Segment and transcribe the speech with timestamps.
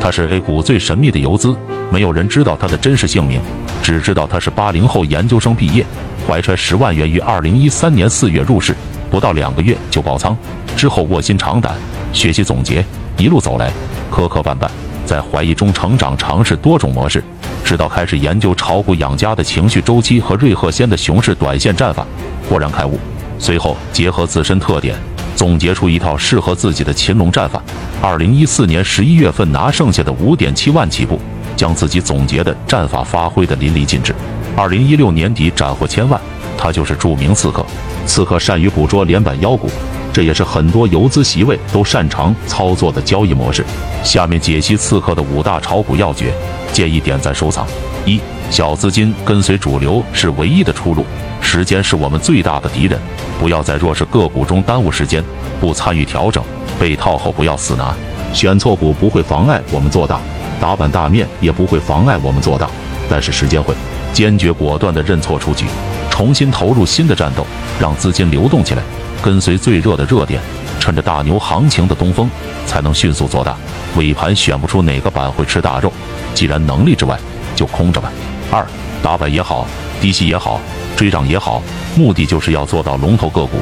[0.00, 1.54] 他是 A 股最神秘的游资，
[1.92, 3.38] 没有人知道他的真实姓名，
[3.82, 5.84] 只知道他是八零后研究生毕业，
[6.26, 8.74] 怀揣十万元于二零一三年四月入市，
[9.10, 10.34] 不到两个月就爆仓，
[10.74, 11.74] 之后卧薪尝胆，
[12.14, 12.82] 学习总结，
[13.18, 13.70] 一路走来
[14.10, 14.68] 磕磕绊绊，
[15.04, 17.22] 在怀疑中成长，尝试多种模式，
[17.62, 22.06] 直到开始研究炒股养家的情绪周期和瑞鹤仙的熊市短线战法，
[22.48, 22.98] 豁然开悟。
[23.38, 24.94] 随后结合自身特点。
[25.40, 27.62] 总结出一套适合自己的擒龙战法。
[28.02, 31.18] 二零一四年十一月份拿剩下的五点七万起步，
[31.56, 34.14] 将自己总结的战法发挥的淋漓尽致。
[34.54, 36.20] 二零一六年底斩获千万，
[36.58, 37.64] 他就是著名刺客。
[38.04, 39.70] 刺客善于捕捉连板妖股，
[40.12, 43.64] 这也是很多游资席位都擅长操作的交易模式。
[44.04, 46.34] 下面解析刺客的五大炒股要诀，
[46.70, 47.66] 建议点赞收藏。
[48.04, 48.20] 一
[48.50, 51.06] 小资金跟随主流是唯一的出路。
[51.40, 52.98] 时间是我们最大的敌人，
[53.38, 55.22] 不要在弱势个股中耽误时间，
[55.60, 56.42] 不参与调整，
[56.78, 57.94] 被套后不要死拿。
[58.32, 60.20] 选错股不会妨碍我们做大，
[60.60, 62.68] 打板大面也不会妨碍我们做大，
[63.08, 63.74] 但是时间会。
[64.12, 65.66] 坚决果断地认错出局，
[66.10, 67.46] 重新投入新的战斗，
[67.80, 68.82] 让资金流动起来，
[69.22, 70.40] 跟随最热的热点，
[70.80, 72.28] 趁着大牛行情的东风，
[72.66, 73.56] 才能迅速做大。
[73.96, 75.92] 尾盘选不出哪个板会吃大肉，
[76.34, 77.18] 既然能力之外，
[77.56, 78.10] 就空着吧。
[78.50, 78.66] 二
[79.02, 79.66] 打板也好，
[80.00, 80.60] 低吸也好。
[80.96, 81.62] 追涨也好，
[81.96, 83.56] 目的就是要做到龙头个股，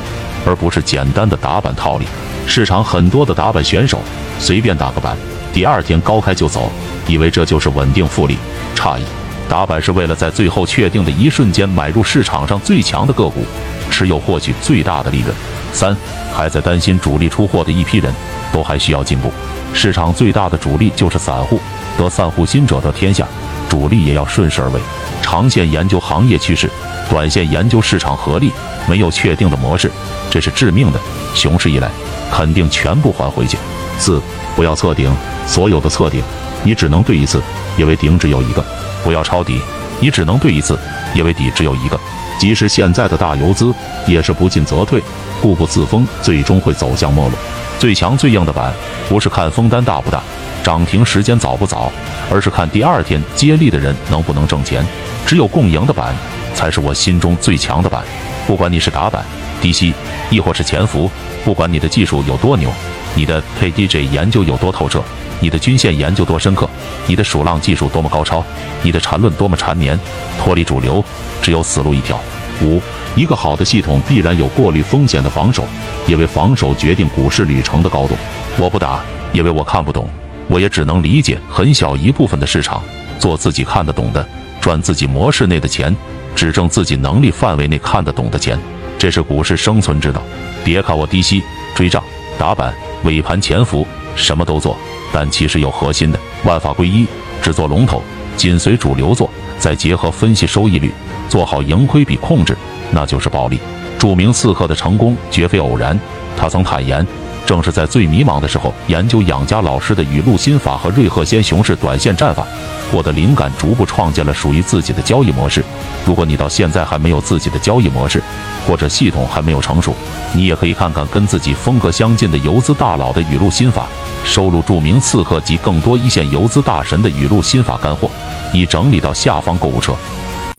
[0.44, 2.05] 而不是简单的打板套利。
[2.48, 4.00] 市场很多的打板选手，
[4.41, 5.16] 随便打个板，
[5.53, 6.69] 第二天高开就走，
[7.06, 8.36] 以为这就是稳定复利。
[8.75, 9.03] 诧异，
[9.48, 13.44] 打板是为了在最后确定的一瞬间买入市场上最强的个股，
[13.89, 15.33] 持有获取最大的利润。
[15.72, 15.97] 三，
[16.33, 18.12] 还在担心主力出货的一批人，
[18.53, 19.31] 都还需要进步。
[19.72, 21.61] 市场最大的主力就是散户，
[21.98, 23.27] 得散户心者得天下，
[23.68, 24.80] 主力也要顺势而为。
[25.20, 26.70] 长线研究行业趋势。
[27.10, 28.52] 短线研究市场合力，
[28.86, 29.91] 没有确定的模式，
[30.30, 31.00] 这是致命的。
[31.34, 31.91] 熊市一来，
[32.30, 33.56] 肯定全部还回去。
[33.98, 34.20] 四，
[34.54, 35.10] 不要测顶，
[35.46, 36.22] 所有的测顶，
[36.62, 37.42] 你只能对一次，
[37.78, 38.62] 因为顶只有一个；
[39.02, 39.58] 不要抄底，
[40.00, 40.78] 你只能对一次，
[41.14, 41.98] 因为底只有一个。
[42.38, 43.74] 即使现在的大游资，
[44.06, 45.03] 也是不进则退，
[45.41, 47.32] 固步自封，最终会走向没落。
[47.78, 48.72] 最强最硬的板，
[49.09, 50.22] 不是看封单大不大，
[50.62, 51.91] 涨停时间早不早，
[52.31, 54.84] 而是看第二天接力的人能不能挣钱。
[55.27, 56.15] 只有共赢的板。
[56.55, 58.03] 才是我心中最强的板，
[58.44, 59.25] 不管你是打板、
[59.61, 59.94] 低吸，
[60.28, 61.09] 亦或是潜伏，
[61.44, 62.69] 不管你的技术有多牛，
[63.15, 65.00] 你的 KDJ 研究有多透彻，
[65.38, 66.69] 你的均线研究多深刻，
[67.06, 68.44] 你的数浪技术多么高超，
[68.83, 69.97] 你的缠论多么缠绵，
[70.43, 71.05] 脱离主流
[71.41, 72.19] 只有死路一条。
[72.62, 72.80] 五，
[73.16, 75.64] 一个好的系统必然有过滤风险的防守，
[76.06, 78.14] 因为防守决定股市旅程的高度。
[78.58, 79.00] 我不打，
[79.32, 80.08] 因为我看不懂，
[80.48, 82.82] 我也只能理解很小一部分的市场，
[83.19, 84.26] 做自己看得懂的，
[84.60, 85.94] 赚自己模式内的钱。
[86.36, 88.56] 只挣自己能力范围内看得懂的钱，
[88.96, 90.22] 这是股市生存之道。
[90.62, 91.42] 别看我低吸、
[91.75, 92.00] 追涨、
[92.38, 94.76] 打板、尾盘潜伏，什么都做，
[95.12, 96.20] 但其实有核心的。
[96.44, 97.08] 万法归一，
[97.42, 98.00] 只做龙头，
[98.38, 99.28] 紧随主流做，
[99.59, 100.93] 再结合分析收益率，
[101.28, 102.56] 做好盈亏比控制，
[102.93, 103.59] 那就是暴利。
[103.99, 105.99] 著名刺客的成功绝非偶然，
[106.37, 107.04] 他曾坦言。
[107.44, 112.47] 正是在最迷茫的时候，研究养家老师的雨露心法和瑞鹤仙熊市短线战法，
[112.93, 115.65] 获得灵感，逐步创建了属于自己的交易模式。
[116.05, 118.22] 如果你到现在还没有自己的交易模式，
[118.66, 119.94] 或者系统还没有成熟，
[120.34, 123.87] 你也可以看看跟自己风格相近的游资大佬的雨露心法，
[124.25, 128.11] 收录著名刺客及更多一线游资大神的语录心法干货，
[128.53, 129.95] 已整理到下方购物车。